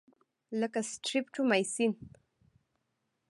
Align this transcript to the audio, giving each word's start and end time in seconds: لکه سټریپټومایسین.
لکه 0.59 0.79
سټریپټومایسین. 0.91 1.91